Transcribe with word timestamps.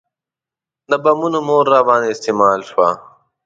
د 0.89 0.91
بمونو 1.03 1.39
مور 1.47 1.65
راباندې 1.73 2.13
استعمال 2.13 2.59
شوه. 2.69 2.89